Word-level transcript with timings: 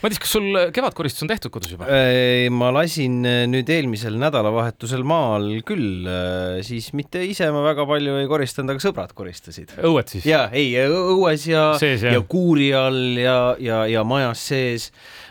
Madis, 0.00 0.20
kas 0.22 0.32
sul 0.32 0.56
kevadkoristus 0.72 1.26
on 1.26 1.30
tehtud 1.30 1.52
kodus 1.52 1.74
juba? 1.74 1.88
ma 2.56 2.70
lasin 2.72 3.20
äh, 3.28 3.42
nüüd 3.50 3.68
eelmisel 3.68 4.16
nädalavahetusel 4.20 5.04
maal 5.06 5.48
küll, 5.66 6.06
äh, 6.08 6.60
siis 6.66 6.90
mitte 6.96 7.20
ise 7.26 7.50
ma 7.52 7.60
väga 7.66 7.84
palju 7.88 8.16
ei 8.22 8.28
koristanud, 8.30 8.72
aga 8.74 8.84
sõbrad 8.84 9.12
koristasid. 9.16 9.74
õued 9.76 10.12
siis? 10.14 10.28
ja 10.28 10.46
ei, 10.56 10.72
õues 10.88 11.44
ja, 11.50 11.72
ja 11.80 12.22
kuuri 12.24 12.70
all 12.76 13.20
ja, 13.20 13.40
ja, 13.60 13.84
ja 13.90 14.06
majas 14.08 14.46
sees 14.52 14.90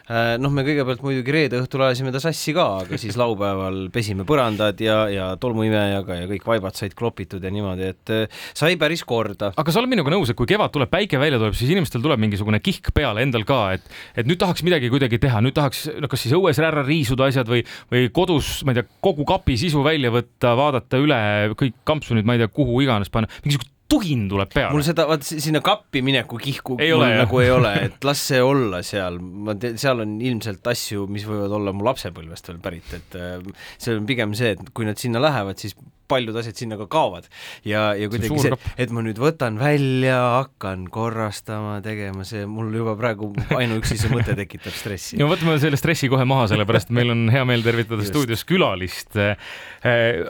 Äh, 0.10 0.40
noh, 0.42 0.50
me 0.50 0.63
kõigepealt 0.66 1.04
muidugi 1.06 1.33
reede 1.36 1.60
õhtul 1.62 1.83
ajasime 1.86 2.10
ta 2.10 2.17
sassi 2.24 2.49
ka, 2.58 2.63
aga 2.81 2.97
siis 2.97 3.13
laupäeval 3.22 3.92
pesime 3.94 4.26
põrandad 4.26 4.79
ja, 4.81 5.04
ja 5.13 5.28
tolmuimejaga 5.38 6.24
ja 6.24 6.29
kõik 6.31 6.47
vaibad 6.49 6.79
said 6.79 6.96
klopitud 6.97 7.44
ja 7.46 7.51
niimoodi, 7.54 7.92
et 7.94 8.13
äh, 8.15 8.40
sai 8.58 8.74
päris 8.81 9.06
korda. 9.06 9.51
aga 9.54 9.74
sa 9.74 9.83
oled 9.83 9.92
minuga 9.92 10.10
nõus, 10.15 10.31
et 10.33 10.40
kui 10.40 10.49
kevad 10.49 10.74
tuleb, 10.74 10.90
päike 10.90 11.22
välja 11.22 11.38
tuleb, 11.38 11.54
siis 11.54 11.70
inimestel 11.76 12.01
tuleb 12.01 12.24
mingisugune 12.26 12.58
kihk 12.58 12.90
peale 12.96 13.22
endal 13.22 13.46
ka, 13.46 13.60
et, 13.78 13.86
et 14.17 14.26
nüüd 14.26 14.42
tahaks 14.42 14.58
midagi 14.65 14.91
kuidagi 14.91 15.19
teha, 15.21 15.41
nüüd 15.46 15.55
tahaks, 15.57 15.87
no 16.02 16.09
kas 16.12 16.26
siis 16.26 16.35
õues 16.38 16.59
ära 16.62 16.84
riisuda 16.86 17.30
asjad 17.30 17.50
või, 17.50 17.63
või 17.91 18.08
kodus, 18.13 18.59
ma 18.66 18.73
ei 18.73 18.81
tea, 18.81 18.90
kogu 19.04 19.27
kapi 19.30 19.58
sisu 19.59 19.84
välja 19.86 20.12
võtta, 20.13 20.55
vaadata 20.59 21.02
üle 21.02 21.20
kõik 21.59 21.81
kampsunid, 21.88 22.27
ma 22.27 22.38
ei 22.38 22.44
tea, 22.44 22.52
kuhu 22.54 22.81
iganes 22.86 23.12
panna, 23.14 23.31
mingisugust 23.44 23.76
tuhin 23.90 24.27
tuleb 24.30 24.52
peale. 24.53 24.73
mul 24.76 24.84
seda, 24.86 25.05
vaat 25.09 25.26
sinna 25.26 25.62
kappi 25.66 26.03
mineku 26.05 26.38
kihku 26.41 26.77
ei 26.81 26.91
ole, 26.94 27.09
nagu 27.17 27.40
ei 27.41 27.50
ole, 27.50 27.72
et 27.88 28.05
las 28.05 28.22
see 28.31 28.41
olla 28.45 28.84
seal, 28.86 29.17
ma 29.20 29.55
tean, 29.59 29.80
seal 29.81 30.03
on 30.05 30.17
ilmselt 30.22 30.67
asju, 30.70 31.08
mis 31.09 31.26
võivad 31.28 31.55
olla 31.58 31.73
mu 31.73 31.88
lapsepõlvest 31.88 32.52
veel 32.52 32.59
pärit, 32.64 32.91
et 32.94 33.17
äh, 33.17 33.39
see 33.81 33.98
on 33.98 34.05
pigem 34.09 34.36
see, 34.38 34.53
et 34.53 34.70
kui 34.78 34.86
nad 34.86 35.02
sinna 35.02 35.22
lähevad, 35.23 35.58
siis 35.62 35.73
paljud 36.09 36.36
asjad 36.41 36.58
sinna 36.63 36.77
ka 36.80 36.88
kaovad. 36.91 37.30
Ja, 37.68 37.90
ja 37.98 38.09
kuidagi 38.12 38.34
see, 38.41 38.52
see, 38.52 38.73
et 38.81 38.94
ma 38.95 39.04
nüüd 39.05 39.20
võtan 39.22 39.59
välja, 39.62 40.17
hakkan 40.40 40.88
korrastama, 40.94 41.77
tegema, 41.86 42.26
see 42.27 42.45
mul 42.50 42.73
juba 42.76 42.95
praegu 43.00 43.31
ainuüksi 43.59 44.00
see 44.02 44.12
mõte 44.14 44.36
tekitab 44.38 44.76
stressi. 44.76 45.20
no 45.22 45.30
võtame 45.31 45.58
selle 45.62 45.80
stressi 45.80 46.09
kohe 46.12 46.26
maha, 46.30 46.50
sellepärast 46.53 46.94
meil 46.95 47.14
on 47.14 47.27
hea 47.34 47.45
meel 47.48 47.66
tervitada 47.66 48.05
stuudios 48.08 48.45
külalist 48.50 49.17
äh, 49.19 49.38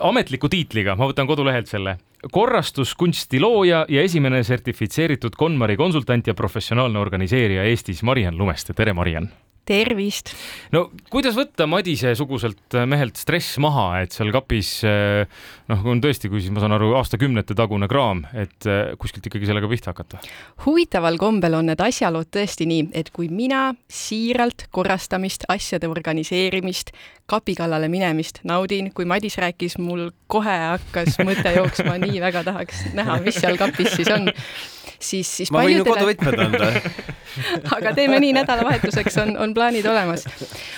ametliku 0.05 0.51
tiitliga, 0.51 0.97
ma 0.99 1.09
võtan 1.09 1.29
kodulehelt 1.29 1.71
selle. 1.71 1.97
Korrastuskunsti 2.35 3.39
looja 3.39 3.85
ja 3.87 4.01
esimene 4.03 4.41
sertifitseeritud 4.43 5.37
KonMari 5.39 5.77
konsultant 5.79 6.27
ja 6.27 6.35
professionaalne 6.35 6.99
organiseerija 6.99 7.63
Eestis, 7.71 8.03
Mariann 8.03 8.37
Lumeste, 8.37 8.75
tere, 8.75 8.93
Mariann! 8.93 9.31
Tervist! 9.69 10.33
no 10.75 10.87
kuidas 11.13 11.37
võtta 11.37 11.67
Madise-suguselt 11.69 12.77
mehelt 12.89 13.19
stress 13.19 13.59
maha, 13.61 14.01
et 14.03 14.15
seal 14.15 14.33
kapis 14.33 14.71
noh, 14.83 15.85
on 15.93 16.01
tõesti, 16.03 16.31
kui 16.31 16.41
siis 16.43 16.53
ma 16.53 16.63
saan 16.63 16.75
aru, 16.77 16.91
aastakümnete 16.99 17.57
tagune 17.57 17.89
kraam, 17.91 18.25
et 18.33 18.67
kuskilt 19.01 19.29
ikkagi 19.29 19.49
sellega 19.49 19.69
pihta 19.71 19.93
hakata? 19.93 20.21
huvitaval 20.65 21.19
kombel 21.21 21.59
on 21.59 21.69
need 21.71 21.83
asjalood 21.83 22.31
tõesti 22.33 22.67
nii, 22.69 22.89
et 22.97 23.13
kui 23.15 23.29
mina 23.33 23.69
siiralt 23.91 24.67
korrastamist, 24.75 25.45
asjade 25.51 25.89
organiseerimist, 25.89 26.93
kapi 27.29 27.55
kallale 27.59 27.89
minemist 27.91 28.41
naudin, 28.47 28.89
kui 28.95 29.05
Madis 29.09 29.37
rääkis, 29.41 29.77
mul 29.81 30.09
kohe 30.31 30.57
hakkas 30.73 31.19
mõte 31.25 31.53
jooksma, 31.55 31.99
nii 32.01 32.21
väga 32.23 32.43
tahaks 32.47 32.89
näha, 32.97 33.19
mis 33.25 33.39
seal 33.41 33.57
kapis 33.59 33.93
siis 33.97 34.09
on 34.13 34.29
siis, 34.99 35.37
siis 35.37 35.51
ma 35.51 35.63
võin 35.63 35.79
ju 35.79 35.85
koduvõtmed 35.87 36.41
anda 36.43 36.69
aga 37.77 37.93
teeme 37.97 38.19
nii, 38.21 38.33
nädalavahetuseks 38.39 39.19
on, 39.23 39.35
on 39.39 39.53
plaanid 39.59 39.89
olemas. 39.89 40.25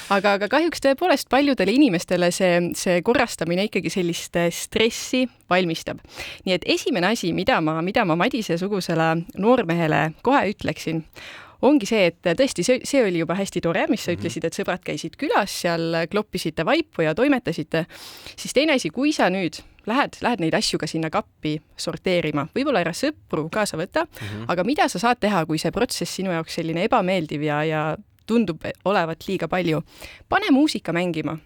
aga, 0.10 0.38
aga 0.40 0.50
kahjuks 0.52 0.82
tõepoolest 0.86 1.30
paljudele 1.32 1.76
inimestele 1.78 2.32
see, 2.36 2.72
see 2.78 3.02
korrastamine 3.06 3.68
ikkagi 3.70 3.94
sellist 3.94 4.40
stressi 4.58 5.28
valmistab. 5.52 6.02
nii 6.48 6.58
et 6.58 6.68
esimene 6.78 7.14
asi, 7.14 7.34
mida 7.38 7.62
ma, 7.62 7.80
mida 7.86 8.06
ma 8.08 8.18
Madise-sugusele 8.20 9.14
noormehele 9.38 10.04
kohe 10.26 10.44
ütleksin, 10.54 11.04
ongi 11.66 11.88
see, 11.90 12.08
et 12.10 12.32
tõesti, 12.38 12.66
see, 12.66 12.82
see 12.88 13.04
oli 13.06 13.22
juba 13.22 13.38
hästi 13.38 13.62
tore, 13.64 13.86
mis 13.92 14.04
sa 14.06 14.12
mhm. 14.12 14.20
ütlesid, 14.20 14.48
et 14.48 14.58
sõbrad 14.58 14.84
käisid 14.86 15.18
külas, 15.22 15.54
seal 15.64 16.04
kloppisite 16.12 16.66
vaipu 16.68 17.06
ja 17.06 17.16
toimetasite, 17.18 17.86
siis 18.36 18.58
teine 18.58 18.80
asi, 18.80 18.90
kui 18.94 19.14
sa 19.16 19.30
nüüd 19.34 19.62
lähed, 19.90 20.18
lähed 20.22 20.44
neid 20.44 20.56
asju 20.58 20.80
ka 20.82 20.90
sinna 20.90 21.10
kappi 21.14 21.56
sorteerima, 21.80 22.48
võib-olla 22.56 22.84
ära 22.84 22.94
sõpru 22.98 23.48
kaasa 23.54 23.80
võta 23.80 24.06
mm, 24.06 24.28
-hmm. 24.28 24.46
aga 24.54 24.66
mida 24.68 24.88
sa 24.90 25.02
saad 25.02 25.22
teha, 25.22 25.46
kui 25.46 25.58
see 25.62 25.74
protsess 25.74 26.22
sinu 26.22 26.34
jaoks 26.34 26.60
selline 26.60 26.86
ebameeldiv 26.86 27.46
ja, 27.46 27.64
ja 27.66 27.82
tundub 28.32 28.64
olevat 28.86 29.28
liiga 29.28 29.48
palju. 29.52 29.84
pane 30.30 30.52
muusika 30.52 30.94
mängima. 30.94 31.38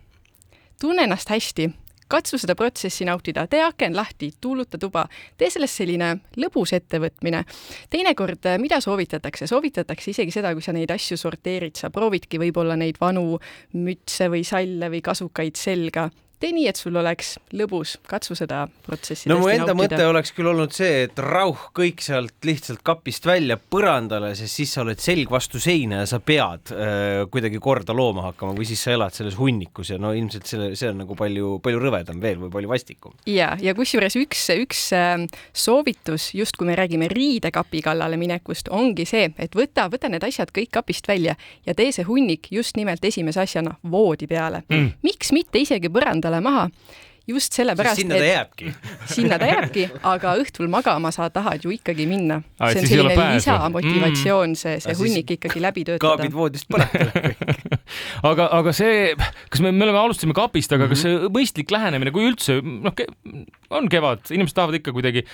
tunne 0.82 1.04
ennast 1.04 1.30
hästi, 1.30 1.70
katsu 2.08 2.38
seda 2.38 2.56
protsessi 2.56 3.06
nautida, 3.08 3.48
tee 3.48 3.64
aken 3.64 3.96
lahti, 3.96 4.32
tuuluta 4.42 4.78
tuba, 4.78 5.06
tee 5.38 5.50
sellest 5.50 5.82
selline 5.82 6.12
lõbus 6.38 6.76
ettevõtmine. 6.78 7.44
teinekord, 7.90 8.52
mida 8.62 8.82
soovitatakse, 8.82 9.48
soovitatakse 9.48 10.12
isegi 10.12 10.36
seda, 10.36 10.54
kui 10.54 10.62
sa 10.62 10.76
neid 10.76 10.92
asju 10.92 11.18
sorteerid, 11.18 11.76
sa 11.80 11.90
proovidki 11.90 12.42
võib-olla 12.42 12.78
neid 12.78 13.02
vanu 13.02 13.40
mütse 13.74 14.30
või 14.30 14.44
salle 14.46 14.92
või 14.94 15.02
kasukaid 15.02 15.58
selga 15.58 16.10
tee 16.40 16.52
nii, 16.56 16.68
et 16.70 16.80
sul 16.80 16.96
oleks 17.00 17.36
lõbus, 17.56 17.96
katsu 18.10 18.36
seda 18.38 18.66
protsessi 18.86 19.30
no 19.32 19.40
mu 19.42 19.50
enda 19.52 19.72
nautida. 19.72 19.98
mõte 19.98 20.08
oleks 20.10 20.34
küll 20.36 20.50
olnud 20.52 20.74
see, 20.76 21.06
et 21.08 21.20
rauh 21.22 21.68
kõik 21.76 22.04
sealt 22.06 22.36
lihtsalt 22.46 22.84
kapist 22.86 23.26
välja 23.28 23.58
põrandale, 23.58 24.34
sest 24.38 24.60
siis 24.60 24.74
sa 24.76 24.84
oled 24.84 25.02
selg 25.02 25.32
vastu 25.32 25.62
seina 25.64 26.04
ja 26.04 26.10
sa 26.10 26.20
pead 26.24 26.74
äh, 26.76 27.24
kuidagi 27.32 27.62
korda 27.64 27.96
looma 27.96 28.28
hakkama 28.30 28.56
või 28.58 28.68
siis 28.70 28.84
sa 28.86 28.94
elad 28.96 29.16
selles 29.16 29.38
hunnikus 29.40 29.94
ja 29.94 30.00
no 30.02 30.12
ilmselt 30.16 30.50
selle, 30.50 30.72
see 30.78 30.92
on 30.92 31.02
nagu 31.04 31.18
palju, 31.18 31.56
palju 31.66 31.82
rõvedam 31.82 32.22
veel 32.24 32.40
või 32.44 32.54
palju 32.54 32.72
vastikum. 32.72 33.16
ja, 33.30 33.54
ja 33.62 33.76
kusjuures 33.78 34.20
üks, 34.20 34.46
üks 34.56 34.86
äh, 34.96 35.26
soovitus, 35.56 36.32
just 36.38 36.60
kui 36.60 36.70
me 36.70 36.78
räägime 36.78 37.10
riidekapi 37.12 37.84
kallale 37.86 38.20
minekust, 38.22 38.70
ongi 38.76 39.08
see, 39.10 39.32
et 39.40 39.56
võta, 39.58 39.88
võta 39.92 40.12
need 40.12 40.26
asjad 40.28 40.52
kõik 40.56 40.74
kapist 40.76 41.08
välja 41.08 41.38
ja 41.66 41.78
tee 41.78 41.92
see 41.96 42.06
hunnik 42.08 42.52
just 42.52 42.78
nimelt 42.78 43.04
esimese 43.06 43.42
asjana 43.46 43.76
voodi 43.92 44.28
peale 44.30 44.64
mm.. 44.70 45.00
miks 45.06 45.32
mitte 45.36 45.62
isegi 45.62 45.90
põrandale 45.94 46.25
endale 46.26 46.42
maha 46.42 46.70
just 47.28 47.58
sellepärast, 47.58 48.02
sinna 48.02 48.20
ta 48.20 48.28
jääbki 48.28 48.72
sinna 49.16 49.40
ta 49.42 49.50
jääbki, 49.50 49.88
aga 50.06 50.36
õhtul 50.42 50.70
magama 50.72 51.12
sa 51.16 51.30
tahad 51.34 51.66
ju 51.66 51.74
ikkagi 51.74 52.06
minna. 52.10 52.42
see 52.60 52.84
on 52.84 52.90
selline 52.92 53.30
lisamotivatsioon 53.36 54.54
mm., 54.54 54.60
see, 54.60 54.80
see 54.84 54.98
hunnik 55.00 55.36
ikkagi 55.38 55.64
läbi 55.64 55.86
töötada. 55.88 56.12
kaabid 56.12 56.36
voodist 56.36 56.70
põletavad 56.70 57.74
aga, 58.32 58.48
aga 58.60 58.74
see, 58.76 59.14
kas 59.50 59.64
me, 59.66 59.72
me 59.74 59.88
oleme, 59.88 60.02
alustasime 60.04 60.36
kapist, 60.38 60.72
aga 60.72 60.86
mm 60.86 60.92
-hmm. 60.92 60.94
kas 60.94 61.06
see 61.06 61.34
mõistlik 61.40 61.74
lähenemine, 61.74 62.14
kui 62.14 62.30
üldse, 62.30 62.60
noh, 62.62 62.94
on 63.76 63.90
kevad, 63.90 64.26
inimesed 64.30 64.56
tahavad 64.56 64.78
ikka 64.80 64.94
kuidagi, 64.94 65.26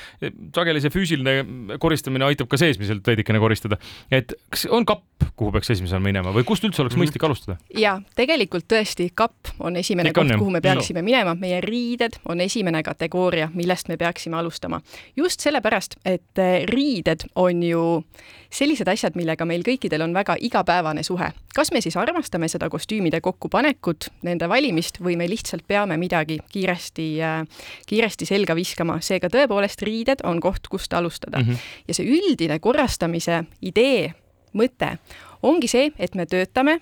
sageli 0.55 0.81
see 0.81 0.93
füüsiline 0.93 1.77
koristamine 1.83 2.25
aitab 2.25 2.47
ka 2.51 2.59
seesmiselt 2.59 3.07
veidikene 3.07 3.39
koristada, 3.43 3.77
et 4.11 4.33
kas 4.49 4.65
on 4.71 4.87
kapp, 4.87 5.03
kuhu 5.35 5.51
peaks 5.51 5.73
esimesena 5.75 5.99
minema 6.03 6.31
või 6.35 6.47
kust 6.47 6.63
üldse 6.63 6.83
oleks 6.83 6.95
mhm. 6.95 7.03
mõistlik 7.03 7.27
alustada? 7.27 7.57
ja 7.75 7.99
tegelikult 8.15 8.69
tõesti, 8.71 9.11
kapp 9.15 9.51
on 9.59 9.75
esimene 9.75 10.15
Ikka 10.15 10.23
koht, 10.23 10.37
kuhu 10.39 10.55
me 10.55 10.61
peaksime 10.63 11.01
no. 11.01 11.09
minema, 11.11 11.35
meie 11.35 11.61
riik 11.61 11.80
riided 11.81 12.19
on 12.29 12.41
esimene 12.41 12.83
kategooria, 12.83 13.49
millest 13.53 13.89
me 13.89 13.97
peaksime 13.97 14.37
alustama. 14.37 14.81
just 15.17 15.39
sellepärast, 15.39 15.95
et 16.05 16.37
eh, 16.37 16.65
riided 16.65 17.25
on 17.35 17.63
ju 17.63 18.03
sellised 18.51 18.87
asjad, 18.87 19.15
millega 19.15 19.45
meil 19.45 19.63
kõikidel 19.63 20.03
on 20.03 20.13
väga 20.13 20.35
igapäevane 20.39 21.03
suhe. 21.03 21.31
kas 21.55 21.71
me 21.71 21.81
siis 21.81 21.97
armastame 21.97 22.47
seda 22.47 22.69
kostüümide 22.69 23.21
kokkupanekut, 23.21 24.09
nende 24.21 24.49
valimist 24.49 25.01
või 25.01 25.17
me 25.17 25.27
lihtsalt 25.29 25.67
peame 25.67 25.97
midagi 25.97 26.39
kiiresti, 26.51 27.07
eh, 27.19 27.65
kiiresti 27.87 28.25
selga 28.25 28.55
viskama, 28.55 28.99
seega 29.01 29.27
tõepoolest 29.27 29.81
riided 29.81 30.23
on 30.23 30.39
koht, 30.39 30.67
kust 30.69 30.93
alustada 30.93 31.39
mm. 31.39 31.49
-hmm. 31.49 31.57
ja 31.87 31.93
see 31.93 32.05
üldine 32.05 32.59
korrastamise 32.59 33.43
idee, 33.61 34.13
mõte 34.53 34.97
ongi 35.43 35.67
see, 35.67 35.91
et 35.97 36.15
me 36.15 36.25
töötame 36.25 36.79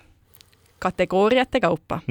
kategooriate 0.79 1.59
kaupa. 1.59 2.01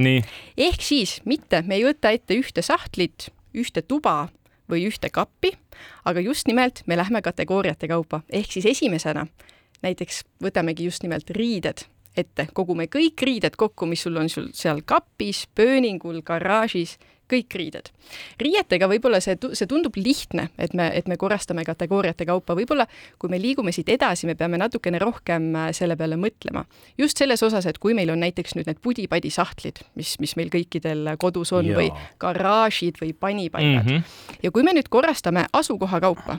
ehk 0.57 0.83
siis 0.83 1.21
mitte, 1.25 1.63
me 1.67 1.77
ei 1.77 1.85
võta 1.85 2.13
ette 2.15 2.35
ühte 2.35 2.63
sahtlit, 2.63 3.31
ühte 3.55 3.83
tuba 3.83 4.29
või 4.71 4.87
ühte 4.89 5.11
kappi, 5.11 5.53
aga 6.05 6.21
just 6.21 6.47
nimelt 6.47 6.83
me 6.87 6.97
lähme 6.97 7.23
kategooriate 7.23 7.89
kaupa, 7.89 8.21
ehk 8.31 8.53
siis 8.53 8.67
esimesena 8.67 9.27
näiteks 9.83 10.25
võtamegi 10.43 10.85
just 10.85 11.03
nimelt 11.03 11.31
riided 11.31 11.87
ette, 12.19 12.49
kogume 12.53 12.89
kõik 12.91 13.23
riided 13.23 13.57
kokku, 13.57 13.87
mis 13.87 14.03
sul 14.03 14.17
on 14.19 14.29
sul 14.33 14.49
seal 14.57 14.83
kapis, 14.87 15.47
pööningul, 15.55 16.23
garaažis 16.27 16.97
kõik 17.31 17.55
riided. 17.61 17.91
riietega 18.41 18.89
võib-olla 18.89 19.21
see, 19.21 19.37
see 19.53 19.69
tundub 19.69 19.97
lihtne, 19.97 20.49
et 20.59 20.75
me, 20.75 20.89
et 20.95 21.09
me 21.09 21.17
korrastame 21.21 21.65
kategooriate 21.69 22.27
kaupa, 22.29 22.57
võib-olla 22.59 22.89
kui 23.19 23.31
me 23.31 23.41
liigume 23.41 23.73
siit 23.73 23.89
edasi, 23.93 24.27
me 24.27 24.35
peame 24.35 24.59
natukene 24.61 25.01
rohkem 25.03 25.51
äh, 25.55 25.71
selle 25.77 25.97
peale 25.97 26.17
mõtlema. 26.17 26.65
just 26.99 27.19
selles 27.19 27.43
osas, 27.43 27.67
et 27.67 27.79
kui 27.79 27.95
meil 27.95 28.11
on 28.11 28.21
näiteks 28.25 28.57
nüüd 28.57 28.69
need 28.71 28.83
pudi-padi 28.83 29.31
sahtlid, 29.31 29.83
mis, 29.95 30.17
mis 30.21 30.37
meil 30.37 30.53
kõikidel 30.53 31.15
kodus 31.19 31.53
on 31.53 31.67
Jaa. 31.67 31.79
või 31.79 31.91
garaažid 32.21 33.01
või 33.03 33.13
panipaigad 33.13 33.85
mm 33.85 33.99
-hmm. 33.99 34.39
ja 34.43 34.51
kui 34.51 34.63
me 34.63 34.73
nüüd 34.73 34.89
korrastame 34.89 35.47
asukoha 35.53 36.01
kaupa 36.01 36.39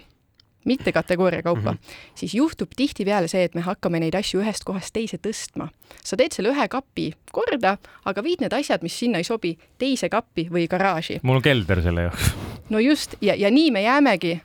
mitte 0.65 0.91
kategooria 0.91 1.43
kaupa 1.43 1.71
mm, 1.71 1.77
-hmm. 1.77 2.11
siis 2.15 2.35
juhtub 2.35 2.69
tihtipeale 2.75 3.27
see, 3.27 3.43
et 3.43 3.55
me 3.55 3.61
hakkame 3.61 3.99
neid 3.99 4.15
asju 4.15 4.41
ühest 4.41 4.65
kohast 4.65 4.93
teise 4.93 5.17
tõstma. 5.17 5.69
sa 6.03 6.17
teed 6.17 6.31
selle 6.31 6.49
ühe 6.49 6.67
kapi 6.67 7.13
korda, 7.31 7.77
aga 8.05 8.23
viid 8.23 8.41
need 8.41 8.53
asjad, 8.53 8.83
mis 8.83 8.99
sinna 8.99 9.17
ei 9.17 9.23
sobi, 9.23 9.57
teise 9.77 10.09
kappi 10.09 10.47
või 10.51 10.67
garaaži. 10.67 11.19
mul 11.23 11.35
on 11.35 11.41
kelder 11.41 11.81
selle 11.81 12.01
jaoks. 12.01 12.35
no 12.69 12.79
just, 12.79 13.15
ja, 13.21 13.35
ja 13.35 13.51
nii 13.51 13.71
me 13.71 13.81
jäämegi 13.81 14.39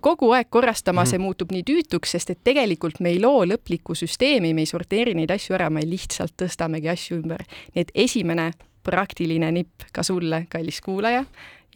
kogu 0.00 0.30
aeg 0.32 0.46
korrastama 0.50 1.00
mm, 1.00 1.04
-hmm. 1.04 1.10
see 1.10 1.18
muutub 1.18 1.52
nii 1.52 1.62
tüütuks, 1.62 2.10
sest 2.10 2.30
et 2.30 2.38
tegelikult 2.44 3.00
me 3.00 3.08
ei 3.08 3.20
loo 3.20 3.44
lõplikku 3.44 3.94
süsteemi, 3.94 4.54
me 4.54 4.60
ei 4.60 4.66
sorteeri 4.66 5.14
neid 5.14 5.30
asju 5.30 5.54
ära, 5.54 5.70
me 5.70 5.80
lihtsalt 5.84 6.32
tõstamegi 6.42 6.88
asju 6.88 7.16
ümber. 7.22 7.42
nii 7.74 7.80
et 7.80 7.90
esimene 7.94 8.52
praktiline 8.82 9.50
nipp 9.52 9.90
ka 9.92 10.02
sulle, 10.02 10.46
kallis 10.48 10.80
kuulaja, 10.80 11.24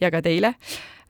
ja 0.01 0.11
ka 0.11 0.21
teile 0.21 0.53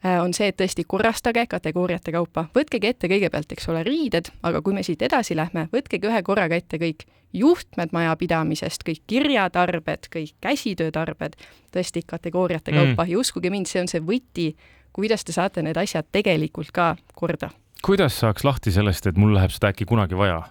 on 0.04 0.34
see, 0.36 0.50
et 0.52 0.58
tõesti 0.60 0.84
korrastage 0.88 1.46
kategooriate 1.48 2.12
kaupa, 2.12 2.48
võtkegi 2.56 2.90
ette 2.92 3.10
kõigepealt, 3.12 3.52
eks 3.56 3.70
ole, 3.72 3.84
riided, 3.88 4.32
aga 4.44 4.62
kui 4.62 4.76
me 4.76 4.84
siit 4.84 5.02
edasi 5.02 5.36
lähme, 5.36 5.68
võtkegi 5.74 6.10
ühe 6.10 6.22
korraga 6.28 6.60
ette 6.60 6.80
kõik 6.82 7.06
juhtmed 7.34 7.94
majapidamisest, 7.96 8.84
kõik 8.86 9.04
kirjatarbed, 9.10 10.10
kõik 10.14 10.36
käsitöötarbed, 10.44 11.38
tõesti 11.74 12.04
kategooriate 12.08 12.72
mm. 12.72 12.78
kaupa 12.78 13.06
mm. 13.06 13.12
ja 13.12 13.20
uskuge 13.20 13.50
mind, 13.54 13.70
see 13.70 13.82
on 13.82 13.90
see 13.90 14.04
võti, 14.04 14.52
kuidas 14.94 15.26
te 15.26 15.36
saate 15.36 15.64
need 15.66 15.78
asjad 15.80 16.08
tegelikult 16.12 16.72
ka 16.76 16.94
korda. 17.16 17.50
kuidas 17.84 18.20
saaks 18.20 18.44
lahti 18.44 18.72
sellest, 18.72 19.08
et 19.08 19.18
mul 19.18 19.34
läheb 19.36 19.52
seda 19.52 19.74
äkki 19.74 19.88
kunagi 19.90 20.20
vaja? 20.20 20.44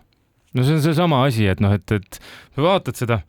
no 0.54 0.64
see 0.64 0.80
on 0.80 0.82
seesama 0.84 1.22
asi, 1.26 1.46
et 1.48 1.62
noh, 1.62 1.72
et, 1.76 1.92
et 1.92 2.20
vaatad 2.56 2.98
seda 2.98 3.22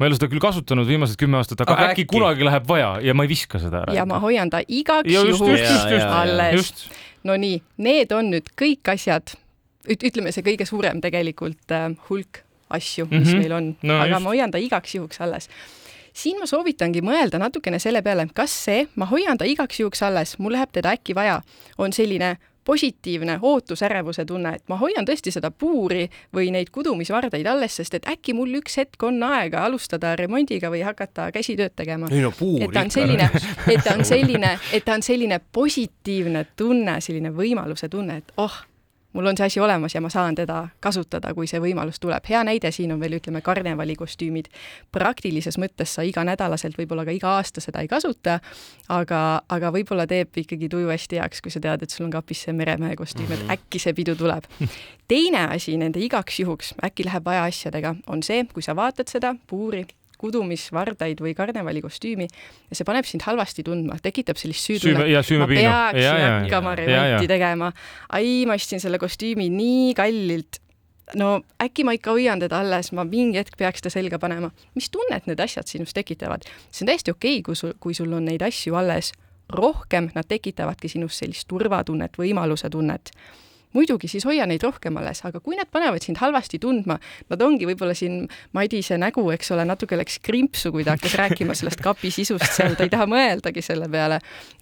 ma 0.00 0.06
ei 0.06 0.10
ole 0.10 0.16
seda 0.16 0.30
küll 0.32 0.40
kasutanud 0.40 0.88
viimased 0.88 1.20
kümme 1.20 1.36
aastat, 1.36 1.60
aga, 1.66 1.76
äkki, 1.76 2.06
äkki 2.06 2.08
kunagi 2.08 2.46
läheb 2.48 2.64
vaja 2.68 2.94
ja 3.04 3.14
ma 3.14 3.26
ei 3.26 3.32
viska 3.34 3.60
seda 3.60 3.84
ära. 3.84 3.96
ja 3.98 4.06
ma 4.08 4.20
hoian 4.22 4.50
ta 4.50 4.62
igaks 4.64 5.12
juhuks 5.12 6.06
alles. 6.08 6.72
no 7.28 7.36
nii, 7.36 7.60
need 7.84 8.14
on 8.16 8.32
nüüd 8.32 8.48
kõik 8.56 8.94
asjad, 8.94 9.34
ütleme 9.84 10.32
see 10.32 10.46
kõige 10.46 10.64
suurem 10.68 11.02
tegelikult 11.04 11.76
äh, 11.76 11.90
hulk 12.08 12.40
asju, 12.70 13.10
mis 13.10 13.18
mm 13.18 13.28
-hmm. 13.28 13.44
meil 13.44 13.52
on 13.52 13.68
no,, 13.82 14.00
aga 14.00 14.14
just. 14.14 14.24
ma 14.24 14.32
hoian 14.32 14.50
ta 14.50 14.58
igaks 14.58 14.94
juhuks 14.94 15.20
alles 15.20 15.50
siin 16.12 16.40
ma 16.40 16.46
soovitangi 16.46 17.02
mõelda 17.04 17.38
natukene 17.38 17.78
selle 17.78 18.02
peale, 18.02 18.26
kas 18.34 18.54
see, 18.64 18.86
ma 18.96 19.06
hoian 19.06 19.38
ta 19.38 19.44
igaks 19.44 19.80
juhuks 19.80 20.02
alles, 20.02 20.38
mul 20.38 20.52
läheb 20.56 20.72
teda 20.72 20.94
äkki 20.96 21.14
vaja, 21.14 21.40
on 21.78 21.92
selline 21.92 22.36
positiivne 22.64 23.38
ootusärevuse 23.42 24.24
tunne, 24.24 24.54
et 24.54 24.64
ma 24.68 24.76
hoian 24.80 25.06
tõesti 25.08 25.32
seda 25.34 25.50
puuri 25.50 26.06
või 26.36 26.50
neid 26.54 26.70
kudumisvardaid 26.74 27.46
alles, 27.46 27.76
sest 27.80 27.94
et 27.98 28.08
äkki 28.10 28.34
mul 28.36 28.60
üks 28.60 28.76
hetk 28.80 29.02
on 29.06 29.22
aega 29.26 29.64
alustada 29.64 30.14
remondiga 30.16 30.70
või 30.70 30.82
hakata 30.86 31.30
käsitööd 31.32 31.76
tegema. 31.76 32.08
ei 32.10 32.24
no 32.24 32.32
puur 32.36 32.62
et 32.62 32.72
ta 32.72 32.84
on 32.84 32.90
selline, 32.90 33.30
et 33.66 33.84
ta 33.84 33.94
on 33.96 34.04
selline, 34.14 34.56
et 34.72 34.84
ta 34.84 34.98
on 34.98 35.02
selline 35.02 35.40
positiivne 35.52 36.46
tunne, 36.56 37.00
selline 37.00 37.32
võimaluse 37.34 37.88
tunne, 37.88 38.20
et 38.20 38.32
oh 38.36 38.60
mul 39.12 39.26
on 39.26 39.36
see 39.36 39.46
asi 39.46 39.60
olemas 39.60 39.94
ja 39.94 40.00
ma 40.00 40.08
saan 40.08 40.34
teda 40.34 40.68
kasutada, 40.80 41.34
kui 41.34 41.46
see 41.50 41.60
võimalus 41.60 42.00
tuleb. 42.00 42.24
hea 42.28 42.42
näide 42.44 42.70
siin 42.70 42.92
on 42.92 43.00
veel, 43.00 43.18
ütleme, 43.18 43.40
karnevalikostüümid. 43.40 44.48
praktilises 44.92 45.58
mõttes 45.58 45.94
sa 45.94 46.02
iganädalaselt, 46.02 46.78
võib-olla 46.78 47.04
ka 47.04 47.10
iga 47.10 47.34
aasta 47.38 47.60
seda 47.60 47.80
ei 47.80 47.88
kasuta, 47.88 48.40
aga, 48.88 49.42
aga 49.48 49.72
võib-olla 49.74 50.06
teeb 50.06 50.36
ikkagi 50.36 50.68
tuju 50.68 50.88
hästi 50.88 51.20
heaks, 51.20 51.40
kui 51.40 51.50
sa 51.50 51.60
tead, 51.60 51.82
et 51.82 51.90
sul 51.90 52.06
on 52.06 52.14
kapis 52.14 52.44
see 52.46 52.52
meremehe 52.52 52.96
kostüüm, 52.96 53.30
et 53.30 53.42
mhm. 53.42 53.50
äkki 53.50 53.78
see 53.78 53.94
pidu 53.94 54.16
tuleb. 54.16 54.46
teine 55.08 55.46
asi 55.50 55.76
nende 55.76 56.00
igaks 56.00 56.40
juhuks, 56.40 56.74
äkki 56.84 57.04
läheb 57.04 57.24
vaja 57.24 57.44
asjadega, 57.44 57.94
on 58.06 58.22
see, 58.22 58.44
kui 58.54 58.62
sa 58.62 58.76
vaatad 58.76 59.10
seda 59.10 59.34
puuri 59.46 59.86
kudumisvardaid 60.20 61.22
või 61.24 61.34
karnevalikostüümi 61.38 62.26
ja 62.28 62.78
see 62.78 62.86
paneb 62.88 63.08
sind 63.08 63.24
halvasti 63.26 63.64
tundma, 63.66 63.98
tekitab 64.02 64.40
sellist 64.40 64.68
süütunnet. 64.68 65.30
ma 65.40 65.48
peaks 65.50 66.10
hakkama 66.24 66.74
remonti 66.80 67.30
tegema. 67.30 67.72
ai, 68.08 68.44
ma 68.46 68.58
ostsin 68.58 68.82
selle 68.82 69.00
kostüümi 69.00 69.48
nii 69.54 69.94
kallilt 69.98 70.60
no 71.18 71.40
äkki 71.62 71.84
ma 71.84 71.94
ikka 71.96 72.14
hoian 72.14 72.40
teda 72.42 72.60
alles, 72.60 72.92
ma 72.92 73.04
mingi 73.04 73.40
hetk 73.40 73.56
peaks 73.58 73.82
ta 73.82 73.90
selga 73.90 74.18
panema. 74.18 74.50
mis 74.74 74.90
tunnet 74.90 75.26
need 75.26 75.40
asjad 75.40 75.66
sinus 75.66 75.94
tekitavad? 75.96 76.46
see 76.70 76.84
on 76.84 76.92
täiesti 76.92 77.14
okei 77.14 77.38
okay,, 77.38 77.42
kui 77.42 77.56
sul, 77.56 77.74
kui 77.80 77.94
sul 77.94 78.12
on 78.12 78.28
neid 78.28 78.42
asju 78.42 78.76
alles 78.78 79.12
rohkem, 79.50 80.10
nad 80.14 80.28
tekitavadki 80.28 80.88
sinus 80.88 81.18
sellist 81.18 81.48
turvatunnet, 81.50 82.14
võimaluse 82.18 82.70
tunnet 82.70 83.10
muidugi 83.76 84.10
siis 84.10 84.26
hoia 84.28 84.46
neid 84.50 84.64
rohkem 84.66 84.96
alles, 85.00 85.22
aga 85.26 85.40
kui 85.44 85.58
nad 85.58 85.70
panevad 85.70 86.04
sind 86.04 86.20
halvasti 86.20 86.60
tundma, 86.62 86.98
nad 87.30 87.44
ongi 87.44 87.68
võib-olla 87.70 87.94
siin 87.96 88.24
Madise 88.56 88.98
nägu, 89.00 89.24
eks 89.34 89.52
ole, 89.54 89.66
natuke 89.68 89.98
läks 89.98 90.20
krimpsu, 90.24 90.72
kui 90.74 90.86
ta 90.86 90.96
hakkas 90.96 91.16
rääkima 91.20 91.56
sellest 91.58 91.82
kapi 91.84 92.12
sisust 92.14 92.50
seal, 92.56 92.76
ta 92.78 92.86
ei 92.86 92.92
taha 92.92 93.08
mõeldagi 93.10 93.64
selle 93.64 93.88
peale. 93.90 94.20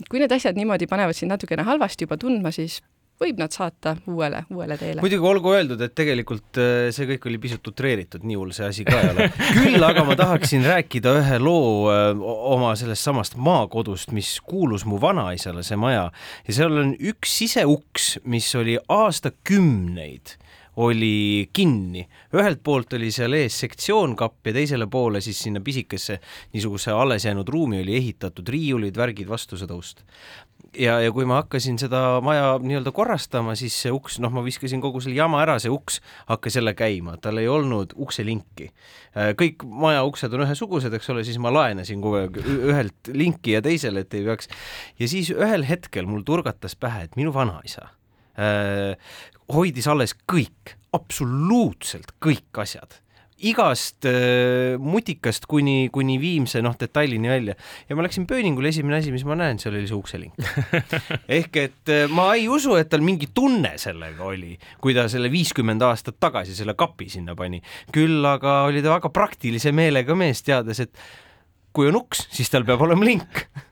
kui 0.08 0.20
need 0.22 0.32
asjad 0.32 0.56
niimoodi 0.58 0.88
panevad 0.90 1.16
sind 1.16 1.32
natukene 1.32 1.64
halvasti 1.66 2.06
juba 2.08 2.16
tundma, 2.20 2.52
siis 2.52 2.80
võib 3.18 3.40
nad 3.40 3.54
saata 3.54 3.94
uuele, 4.08 4.44
uuele 4.54 4.78
teele. 4.78 5.02
muidugi 5.02 5.28
olgu 5.30 5.52
öeldud, 5.56 5.82
et 5.82 5.94
tegelikult 5.98 6.60
äh, 6.62 6.88
see 6.94 7.08
kõik 7.12 7.28
oli 7.30 7.40
pisut 7.42 7.70
utreeritud, 7.72 8.24
nii 8.28 8.38
hull 8.38 8.54
see 8.56 8.66
asi 8.68 8.86
ka 8.86 8.98
ei 9.00 9.12
ole. 9.12 9.28
küll 9.58 9.88
aga 9.88 10.04
ma 10.06 10.16
tahaksin 10.18 10.66
rääkida 10.66 11.14
ühe 11.20 11.40
loo 11.42 11.88
äh, 11.92 12.10
oma 12.54 12.74
sellest 12.78 13.06
samast 13.08 13.38
maakodust, 13.38 14.14
mis 14.16 14.36
kuulus 14.46 14.86
mu 14.88 15.00
vanaisale, 15.02 15.66
see 15.66 15.78
maja, 15.80 16.08
ja 16.46 16.58
seal 16.60 16.82
on 16.84 16.94
üks 16.98 17.38
siseuks, 17.42 18.16
mis 18.28 18.50
oli 18.58 18.78
aastakümneid 18.88 20.38
oli 20.78 21.48
kinni, 21.52 22.04
ühelt 22.38 22.60
poolt 22.62 22.92
oli 22.94 23.08
seal 23.10 23.34
ees 23.34 23.56
sektsioonkapp 23.64 24.46
ja 24.46 24.52
teisele 24.60 24.86
poole 24.86 25.18
siis 25.24 25.40
sinna 25.42 25.58
pisikesse 25.64 26.20
niisuguse 26.54 26.94
alles 26.94 27.26
jäänud 27.26 27.48
ruumi 27.50 27.80
oli 27.82 27.96
ehitatud 27.98 28.46
riiulid, 28.46 28.94
värgid 28.94 29.26
vastu 29.26 29.58
seda 29.58 29.74
ust 29.74 30.04
ja, 30.76 30.98
ja 31.00 31.12
kui 31.14 31.26
ma 31.28 31.40
hakkasin 31.42 31.78
seda 31.80 32.18
maja 32.24 32.56
nii-öelda 32.62 32.92
korrastama, 32.94 33.54
siis 33.58 33.76
see 33.82 33.92
uks, 33.94 34.18
noh, 34.22 34.32
ma 34.34 34.42
viskasin 34.44 34.82
kogu 34.84 35.00
selle 35.04 35.18
jama 35.18 35.40
ära, 35.44 35.58
see 35.62 35.72
uks 35.72 36.00
hakkas 36.28 36.58
jälle 36.58 36.74
käima, 36.78 37.16
tal 37.22 37.40
ei 37.40 37.48
olnud 37.50 37.94
ukselinki. 37.96 38.70
Äh, 39.16 39.32
kõik 39.38 39.64
maja 39.64 40.04
uksed 40.08 40.34
on 40.36 40.44
ühesugused, 40.46 40.94
eks 40.98 41.10
ole, 41.14 41.24
siis 41.26 41.40
ma 41.42 41.52
laenasin 41.54 42.04
kogu 42.04 42.20
aeg 42.22 42.40
ühelt 42.42 43.12
linki 43.14 43.56
ja 43.56 43.64
teisele, 43.64 44.04
et 44.04 44.18
ei 44.18 44.26
peaks. 44.26 44.50
ja 45.00 45.10
siis 45.10 45.32
ühel 45.34 45.66
hetkel 45.68 46.08
mul 46.10 46.24
turgatas 46.26 46.76
pähe, 46.76 47.06
et 47.08 47.18
minu 47.20 47.32
vanaisa 47.34 47.88
äh, 48.38 48.94
hoidis 49.52 49.88
alles 49.88 50.16
kõik, 50.28 50.76
absoluutselt 50.96 52.14
kõik 52.24 52.64
asjad 52.64 53.00
igast 53.46 54.06
äh, 54.08 54.74
mutikast 54.80 55.46
kuni, 55.50 55.88
kuni 55.94 56.18
viimse 56.20 56.62
noh, 56.64 56.74
detailini 56.78 57.30
välja. 57.30 57.54
Ja 57.88 57.96
ma 57.98 58.04
läksin 58.06 58.26
pööningule, 58.28 58.72
esimene 58.72 58.98
asi, 58.98 59.12
mis 59.14 59.24
ma 59.28 59.36
näen, 59.38 59.60
seal 59.62 59.76
oli 59.78 59.86
see 59.90 59.98
ukselink. 59.98 60.34
Ehk 61.38 61.60
et 61.62 61.92
äh, 61.94 62.06
ma 62.10 62.30
ei 62.34 62.48
usu, 62.50 62.74
et 62.78 62.90
tal 62.90 63.04
mingi 63.06 63.30
tunne 63.34 63.76
sellega 63.80 64.26
oli, 64.26 64.56
kui 64.82 64.96
ta 64.96 65.06
selle 65.12 65.30
viiskümmend 65.32 65.84
aastat 65.86 66.18
tagasi 66.22 66.56
selle 66.58 66.74
kapi 66.78 67.08
sinna 67.12 67.36
pani. 67.38 67.62
küll 67.94 68.24
aga 68.26 68.62
oli 68.68 68.82
ta 68.84 68.96
väga 68.96 69.12
praktilise 69.14 69.72
meelega 69.76 70.16
mees, 70.18 70.42
teades, 70.46 70.82
et 70.82 71.08
kui 71.72 71.88
on 71.90 72.00
uks, 72.00 72.26
siis 72.34 72.50
tal 72.50 72.66
peab 72.66 72.82
olema 72.82 73.06
link 73.06 73.44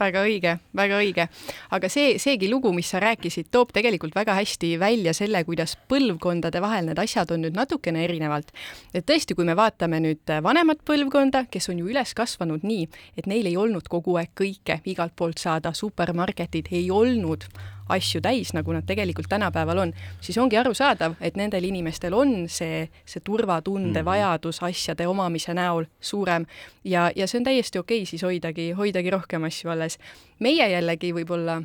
väga 0.00 0.22
õige, 0.26 0.56
väga 0.76 1.00
õige. 1.02 1.26
aga 1.70 1.88
see, 1.92 2.18
seegi 2.22 2.50
lugu, 2.50 2.72
mis 2.72 2.90
sa 2.92 3.00
rääkisid, 3.02 3.50
toob 3.50 3.72
tegelikult 3.72 4.14
väga 4.14 4.34
hästi 4.38 4.74
välja 4.80 5.14
selle, 5.16 5.44
kuidas 5.44 5.76
põlvkondade 5.88 6.60
vahel 6.62 6.88
need 6.88 6.98
asjad 6.98 7.30
on 7.34 7.44
nüüd 7.46 7.56
natukene 7.56 8.04
erinevalt. 8.04 8.52
et 8.94 9.06
tõesti, 9.06 9.34
kui 9.34 9.44
me 9.44 9.56
vaatame 9.56 10.00
nüüd 10.00 10.34
vanemat 10.42 10.82
põlvkonda, 10.88 11.46
kes 11.50 11.68
on 11.68 11.78
ju 11.82 11.90
üles 11.92 12.14
kasvanud 12.14 12.62
nii, 12.62 12.88
et 13.16 13.26
neil 13.26 13.46
ei 13.46 13.56
olnud 13.56 13.88
kogu 13.88 14.16
aeg 14.16 14.32
kõike 14.38 14.80
igalt 14.84 15.16
poolt 15.16 15.38
saada, 15.38 15.72
supermarketid 15.72 16.72
ei 16.72 16.90
olnud 16.90 17.48
asju 17.88 18.20
täis, 18.20 18.52
nagu 18.54 18.72
nad 18.72 18.86
tegelikult 18.86 19.28
tänapäeval 19.28 19.78
on, 19.78 19.92
siis 20.20 20.38
ongi 20.38 20.56
arusaadav, 20.56 21.14
et 21.20 21.36
nendel 21.36 21.64
inimestel 21.64 22.14
on 22.14 22.48
see, 22.48 22.88
see 23.04 23.20
turvatunde 23.24 23.90
mm 23.90 23.96
-hmm. 23.96 24.04
vajadus 24.04 24.62
asjade 24.62 25.06
omamise 25.06 25.54
näol 25.54 25.84
suurem 26.00 26.46
ja, 26.84 27.10
ja 27.16 27.26
see 27.26 27.38
on 27.38 27.44
täiesti 27.44 27.78
okei 27.78 28.02
okay 28.02 28.06
siis 28.06 28.22
hoidagi, 28.22 28.72
hoidagi 28.72 29.10
rohkem 29.10 29.44
asju 29.44 29.70
alles. 29.70 29.98
meie 30.38 30.70
jällegi 30.70 31.12
võib-olla 31.12 31.62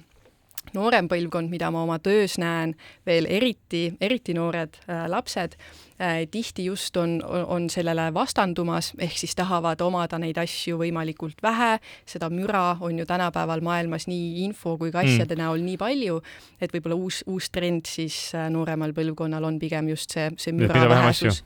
noorem 0.73 1.07
põlvkond, 1.07 1.49
mida 1.49 1.71
ma 1.71 1.83
oma 1.83 1.99
töös 1.99 2.37
näen, 2.41 2.75
veel 3.05 3.29
eriti, 3.29 3.89
eriti 4.01 4.33
noored 4.37 4.79
äh, 4.87 5.05
lapsed 5.11 5.55
Äh, 6.01 6.27
tihti 6.31 6.65
just 6.65 6.97
on, 6.97 7.23
on 7.25 7.69
sellele 7.69 8.13
vastandumas, 8.13 8.91
ehk 9.01 9.15
siis 9.17 9.31
tahavad 9.35 9.81
omada 9.81 10.19
neid 10.21 10.37
asju 10.37 10.77
võimalikult 10.77 11.39
vähe, 11.41 11.79
seda 12.05 12.29
müra 12.29 12.75
on 12.85 12.99
ju 13.01 13.05
tänapäeval 13.09 13.63
maailmas 13.65 14.05
nii 14.05 14.43
info 14.45 14.75
kui 14.77 14.91
ka 14.93 15.01
asjade 15.01 15.33
mm. 15.33 15.41
näol 15.41 15.65
nii 15.65 15.79
palju, 15.81 16.19
et 16.61 16.75
võib-olla 16.75 16.99
uus, 17.01 17.23
uus 17.25 17.49
trend 17.49 17.89
siis 17.89 18.19
äh, 18.37 18.45
nooremal 18.53 18.93
põlvkonnal 18.93 19.49
on 19.49 19.57
pigem 19.57 19.89
just 19.89 20.13
see, 20.13 20.29
see 20.37 20.53
müra 20.53 20.85
vähesus 20.85 21.41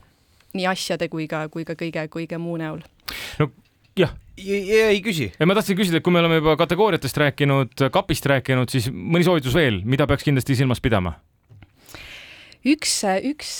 nii 0.52 0.68
asjade 0.68 1.08
kui 1.08 1.24
ka, 1.32 1.46
kui 1.48 1.64
ka 1.64 1.72
kõige, 1.72 2.04
kõige 2.12 2.36
muu 2.36 2.60
näol. 2.60 2.84
no 3.40 3.48
jah 3.98 4.14
ei 4.38 5.00
küsi. 5.04 5.30
ma 5.44 5.54
tahtsin 5.54 5.76
küsida, 5.76 6.00
et 6.00 6.04
kui 6.04 6.12
me 6.14 6.22
oleme 6.22 6.40
juba 6.40 6.56
kategooriatest 6.60 7.20
rääkinud, 7.20 7.84
kapist 7.92 8.26
rääkinud, 8.26 8.72
siis 8.72 8.88
mõni 8.92 9.26
soovitus 9.26 9.54
veel, 9.54 9.82
mida 9.84 10.06
peaks 10.08 10.24
kindlasti 10.24 10.56
silmas 10.56 10.80
pidama? 10.80 11.18
üks, 12.62 13.00
üks 13.26 13.52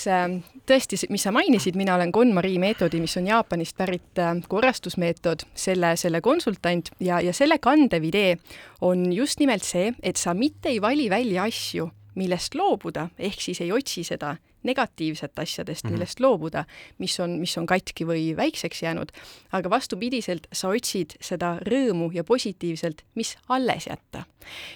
tõesti, 0.67 0.97
mis 1.11 1.25
sa 1.25 1.33
mainisid, 1.35 1.75
mina 1.75 1.97
olen 1.97 2.11
KonMari 2.15 2.55
meetodi, 2.61 3.01
mis 3.03 3.17
on 3.19 3.27
Jaapanist 3.27 3.75
pärit 3.77 4.21
äh, 4.21 4.31
korrastusmeetod, 4.47 5.43
selle, 5.55 5.95
selle 5.99 6.21
konsultant 6.23 6.93
ja, 7.03 7.19
ja 7.21 7.33
selle 7.35 7.59
kandev 7.59 8.07
idee 8.07 8.37
on 8.81 9.09
just 9.13 9.43
nimelt 9.43 9.67
see, 9.67 9.91
et 10.01 10.17
sa 10.17 10.33
mitte 10.33 10.71
ei 10.71 10.79
vali 10.81 11.09
välja 11.11 11.49
asju, 11.49 11.89
millest 12.15 12.55
loobuda, 12.55 13.09
ehk 13.19 13.41
siis 13.43 13.61
ei 13.61 13.73
otsi 13.75 14.05
seda 14.07 14.37
negatiivset 14.63 15.39
asjadest, 15.39 15.85
mhm. 15.85 15.93
millest 15.93 16.19
loobuda, 16.23 16.65
mis 17.03 17.19
on, 17.19 17.37
mis 17.41 17.55
on 17.57 17.67
katki 17.69 18.07
või 18.09 18.31
väikseks 18.37 18.83
jäänud, 18.83 19.13
aga 19.51 19.69
vastupidiselt 19.69 20.47
sa 20.51 20.71
otsid 20.73 21.17
seda 21.23 21.55
rõõmu 21.67 22.11
ja 22.15 22.23
positiivselt, 22.23 23.03
mis 23.15 23.35
alles 23.49 23.87
jätta. 23.87 24.25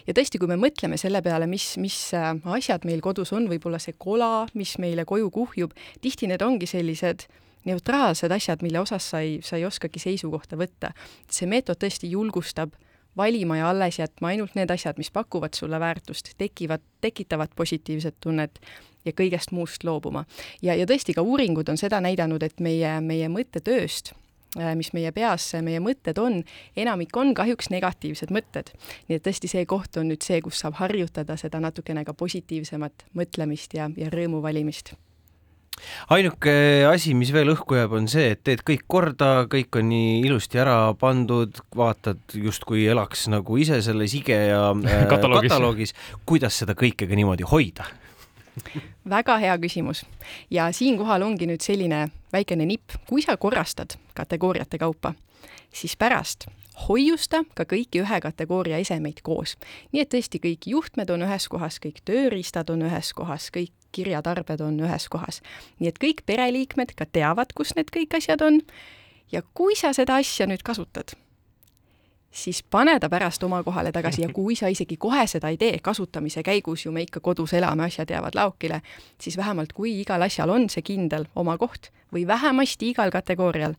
ja 0.07 0.13
tõesti, 0.13 0.39
kui 0.39 0.47
me 0.47 0.55
mõtleme 0.59 0.97
selle 0.97 1.21
peale, 1.21 1.47
mis, 1.47 1.75
mis 1.81 1.97
äh, 2.15 2.31
asjad 2.57 2.85
meil 2.87 3.01
kodus 3.01 3.33
on, 3.35 3.49
võib-olla 3.51 3.79
see 3.83 3.95
kola, 3.97 4.47
mis 4.53 4.77
meile 4.79 5.05
koju 5.05 5.31
kuhjub, 5.31 5.75
tihti 6.01 6.27
need 6.27 6.41
ongi 6.41 6.69
sellised 6.69 7.27
neutraalsed 7.67 8.31
asjad, 8.31 8.63
mille 8.63 8.79
osas 8.79 9.09
sa 9.11 9.21
ei, 9.23 9.39
sa 9.43 9.57
ei 9.59 9.65
oskagi 9.67 9.99
seisukohta 9.99 10.59
võtta. 10.59 10.93
see 11.31 11.49
meetod 11.49 11.79
tõesti 11.81 12.09
julgustab 12.11 12.75
valima 13.17 13.57
ja 13.57 13.69
alles 13.69 13.99
jätma 13.99 14.31
ainult 14.31 14.55
need 14.55 14.71
asjad, 14.71 14.97
mis 15.01 15.11
pakuvad 15.11 15.57
sulle 15.57 15.79
väärtust, 15.79 16.33
tekivad, 16.37 16.83
tekitavad 17.01 17.53
positiivset 17.55 18.15
tunnet 18.21 18.59
ja 19.07 19.15
kõigest 19.17 19.53
muust 19.55 19.83
loobuma. 19.87 20.25
ja, 20.61 20.75
ja 20.75 20.85
tõesti, 20.89 21.15
ka 21.17 21.25
uuringud 21.25 21.69
on 21.69 21.79
seda 21.79 22.01
näidanud, 22.03 22.43
et 22.43 22.59
meie, 22.63 22.97
meie 23.01 23.29
mõttetööst 23.31 24.13
äh, 24.59 24.75
mis 24.75 24.93
meie 24.93 25.11
peas, 25.15 25.49
meie 25.63 25.81
mõtted 25.83 26.19
on, 26.21 26.43
enamik 26.75 27.15
on 27.17 27.33
kahjuks 27.37 27.71
negatiivsed 27.73 28.33
mõtted. 28.33 28.73
nii 29.07 29.19
et 29.19 29.25
tõesti, 29.27 29.49
see 29.51 29.65
koht 29.65 29.97
on 29.97 30.11
nüüd 30.11 30.23
see, 30.25 30.41
kus 30.41 30.61
saab 30.63 30.79
harjutada 30.81 31.37
seda 31.37 31.61
natukene 31.63 32.05
ka 32.05 32.13
positiivsemat 32.13 33.09
mõtlemist 33.17 33.77
ja, 33.77 33.91
ja 33.97 34.13
rõõmu 34.13 34.41
valimist 34.45 34.95
ainuke 36.13 36.53
asi, 36.89 37.13
mis 37.17 37.31
veel 37.35 37.51
õhku 37.53 37.77
jääb, 37.77 37.93
on 37.99 38.09
see, 38.11 38.31
et 38.35 38.43
teed 38.47 38.63
kõik 38.67 38.85
korda, 38.89 39.31
kõik 39.51 39.79
on 39.79 39.89
nii 39.91 40.19
ilusti 40.25 40.61
ära 40.61 40.77
pandud, 40.99 41.61
vaatad 41.77 42.37
justkui 42.37 42.87
elaks 42.89 43.27
nagu 43.33 43.59
ise 43.61 43.79
selles 43.85 44.15
IKEA 44.17 44.61
äh, 44.73 45.05
kataloogis. 45.09 45.51
kataloogis. 45.51 45.95
kuidas 46.25 46.61
seda 46.63 46.77
kõike 46.77 47.09
ka 47.09 47.19
niimoodi 47.19 47.47
hoida? 47.47 47.87
Väga 49.09 49.37
hea 49.37 49.57
küsimus 49.57 50.05
ja 50.51 50.71
siinkohal 50.71 51.21
ongi 51.21 51.47
nüüd 51.47 51.61
selline 51.61 52.07
väikene 52.33 52.65
nipp, 52.65 52.97
kui 53.07 53.21
sa 53.21 53.37
korrastad 53.37 53.97
kategooriate 54.13 54.77
kaupa, 54.77 55.13
siis 55.73 55.97
pärast 55.97 56.47
hoiusta 56.87 57.41
ka 57.57 57.65
kõiki 57.65 58.01
ühe 58.03 58.19
kategooria 58.21 58.77
esemeid 58.83 59.21
koos. 59.23 59.57
nii 59.91 60.01
et 60.01 60.13
tõesti 60.13 60.39
kõik 60.43 60.67
juhtmed 60.69 61.09
on 61.09 61.25
ühes 61.25 61.47
kohas, 61.49 61.79
kõik 61.83 62.03
tööriistad 62.05 62.69
on 62.69 62.85
ühes 62.85 63.13
kohas, 63.13 63.49
kõik 63.53 63.73
kirjatarbed 63.91 64.61
on 64.61 64.79
ühes 64.79 65.09
kohas. 65.09 65.41
nii 65.79 65.89
et 65.89 65.99
kõik 65.99 66.25
pereliikmed 66.25 66.93
ka 66.95 67.05
teavad, 67.05 67.53
kus 67.53 67.75
need 67.75 67.89
kõik 67.93 68.17
asjad 68.17 68.41
on 68.41 68.61
ja 69.31 69.41
kui 69.53 69.75
sa 69.75 69.93
seda 69.93 70.21
asja 70.21 70.47
nüüd 70.47 70.63
kasutad, 70.63 71.17
siis 72.37 72.63
pane 72.63 72.99
ta 72.99 73.09
pärast 73.09 73.43
oma 73.43 73.63
kohale 73.63 73.91
tagasi 73.91 74.21
ja 74.21 74.29
kui 74.33 74.55
sa 74.55 74.69
isegi 74.69 74.97
kohe 74.97 75.25
seda 75.27 75.49
ei 75.49 75.57
tee, 75.57 75.79
kasutamise 75.83 76.43
käigus 76.45 76.85
ju 76.85 76.91
me 76.91 77.01
ikka 77.01 77.19
kodus 77.19 77.53
elame, 77.57 77.87
asjad 77.89 78.09
jäävad 78.13 78.37
laokile, 78.37 78.81
siis 79.21 79.37
vähemalt 79.37 79.73
kui 79.73 79.95
igal 80.01 80.21
asjal 80.21 80.53
on 80.53 80.69
see 80.69 80.85
kindel 80.85 81.25
oma 81.35 81.57
koht 81.57 81.89
või 82.13 82.27
vähemasti 82.27 82.91
igal 82.93 83.11
kategoorial, 83.11 83.73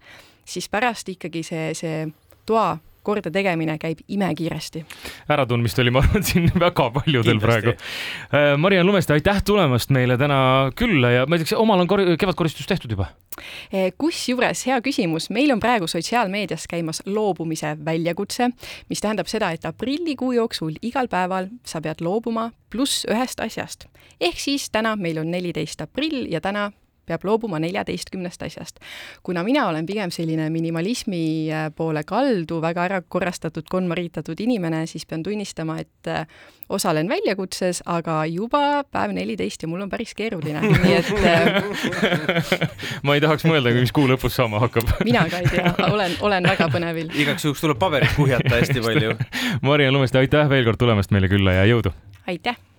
siis 0.45 0.69
pärast 0.69 1.09
ikkagi 1.09 1.43
see, 1.47 1.71
see 1.75 2.09
toa 2.47 2.79
kordategemine 3.03 3.79
käib 3.79 3.99
imekiiresti. 4.09 4.85
äratundmist 5.29 5.79
oli, 5.79 5.91
ma 5.91 6.03
arvan, 6.05 6.25
siin 6.25 6.51
väga 6.61 6.91
paljudel 6.91 7.39
Kindlasti. 7.39 7.63
praegu. 7.63 7.77
Äh, 8.35 8.57
Mariann 8.59 8.87
Lumeste, 8.87 9.13
aitäh 9.13 9.43
tulemast 9.45 9.91
meile 9.91 10.19
täna 10.19 10.71
külla 10.77 11.11
ja 11.11 11.27
ma 11.27 11.37
ei 11.37 11.45
tea, 11.45 11.59
omal 11.59 11.85
on 11.85 11.91
kor 11.91 12.03
kevadkoristus 12.19 12.67
tehtud 12.67 12.91
juba? 12.97 13.11
Äh, 13.75 13.93
kusjuures 13.99 14.65
hea 14.67 14.81
küsimus, 14.85 15.31
meil 15.31 15.53
on 15.55 15.61
praegu 15.61 15.87
sotsiaalmeedias 15.87 16.67
käimas 16.71 17.03
loobumise 17.07 17.77
väljakutse, 17.85 18.51
mis 18.89 19.05
tähendab 19.05 19.31
seda, 19.31 19.51
et 19.55 19.65
aprillikuu 19.69 20.33
jooksul 20.33 20.79
igal 20.83 21.09
päeval 21.09 21.53
sa 21.65 21.83
pead 21.85 22.03
loobuma 22.05 22.51
pluss 22.71 23.07
ühest 23.09 23.41
asjast. 23.41 23.87
ehk 24.21 24.39
siis 24.39 24.71
täna 24.71 24.97
meil 24.97 25.19
on 25.19 25.31
neliteist 25.31 25.81
aprill 25.81 26.27
ja 26.31 26.41
täna 26.41 26.71
peab 27.09 27.25
loobuma 27.29 27.61
neljateistkümnest 27.63 28.43
asjast. 28.47 28.83
kuna 29.23 29.45
mina 29.45 29.67
olen 29.69 29.87
pigem 29.87 30.13
selline 30.15 30.51
minimalismi 30.51 31.25
äh, 31.53 31.69
poole 31.77 32.05
kaldu, 32.05 32.61
väga 32.63 32.85
ära 32.85 33.03
korrastatud, 33.03 33.67
konmariitatud 33.71 34.41
inimene, 34.41 34.87
siis 34.87 35.07
pean 35.07 35.23
tunnistama, 35.23 35.79
et 35.83 36.13
äh, 36.13 36.27
osalen 36.69 37.09
väljakutses, 37.09 37.81
aga 37.89 38.21
juba 38.29 38.85
päev 38.93 39.15
neliteist 39.17 39.63
ja 39.65 39.71
mul 39.71 39.85
on 39.87 39.91
päris 39.93 40.15
keeruline, 40.19 40.61
nii 40.61 40.95
et 40.99 41.13
äh, 41.25 42.39
ma 43.07 43.17
ei 43.17 43.25
tahaks 43.25 43.47
mõelda, 43.49 43.73
mis 43.79 43.95
kuu 43.95 44.09
lõpus 44.11 44.37
saama 44.39 44.61
hakkab 44.67 44.93
mina 45.09 45.25
ka 45.33 45.43
ei 45.43 45.51
tea, 45.53 45.75
olen, 45.89 46.17
olen 46.21 46.49
väga 46.53 46.71
põnevil. 46.75 47.13
igaks 47.17 47.49
juhuks 47.49 47.65
tuleb 47.65 47.81
paberit 47.81 48.17
kuhjata 48.19 48.61
hästi 48.61 48.85
palju 48.85 49.17
Mariann 49.67 49.97
Lumeste, 49.97 50.21
aitäh 50.21 50.49
veel 50.51 50.67
kord 50.69 50.81
tulemast 50.81 51.15
meile 51.15 51.31
külla 51.33 51.61
ja 51.61 51.69
jõudu! 51.71 51.95
aitäh! 52.29 52.69